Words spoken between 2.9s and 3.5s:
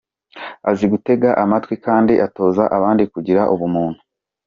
kugira